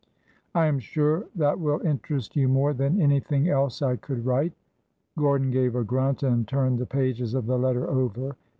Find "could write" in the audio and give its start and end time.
3.97-4.51